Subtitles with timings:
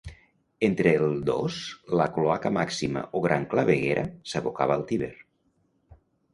[0.67, 1.57] Entre el dos,
[1.99, 5.15] la Cloaca Maxima, o Gran claveguera, s'abocava al Tíber.